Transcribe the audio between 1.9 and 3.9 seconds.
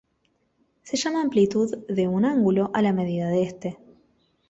un ángulo a la medida de este.